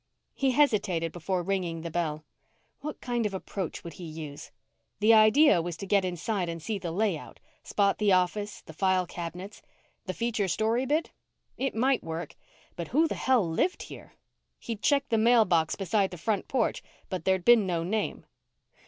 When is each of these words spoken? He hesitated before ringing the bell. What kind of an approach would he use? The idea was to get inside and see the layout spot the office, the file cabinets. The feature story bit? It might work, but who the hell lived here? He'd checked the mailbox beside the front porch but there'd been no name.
He 0.33 0.49
hesitated 0.49 1.11
before 1.11 1.43
ringing 1.43 1.81
the 1.81 1.91
bell. 1.91 2.25
What 2.79 3.01
kind 3.01 3.23
of 3.27 3.33
an 3.35 3.37
approach 3.37 3.83
would 3.83 3.93
he 3.93 4.03
use? 4.03 4.49
The 4.99 5.13
idea 5.13 5.61
was 5.61 5.77
to 5.77 5.85
get 5.85 6.03
inside 6.03 6.49
and 6.49 6.59
see 6.59 6.79
the 6.79 6.91
layout 6.91 7.39
spot 7.61 7.99
the 7.99 8.11
office, 8.11 8.63
the 8.63 8.73
file 8.73 9.05
cabinets. 9.05 9.61
The 10.07 10.15
feature 10.15 10.47
story 10.47 10.87
bit? 10.87 11.11
It 11.55 11.75
might 11.75 12.03
work, 12.03 12.35
but 12.75 12.87
who 12.87 13.07
the 13.07 13.13
hell 13.13 13.47
lived 13.47 13.83
here? 13.83 14.13
He'd 14.57 14.81
checked 14.81 15.11
the 15.11 15.19
mailbox 15.19 15.75
beside 15.75 16.09
the 16.09 16.17
front 16.17 16.47
porch 16.47 16.81
but 17.07 17.23
there'd 17.23 17.45
been 17.45 17.67
no 17.67 17.83
name. 17.83 18.25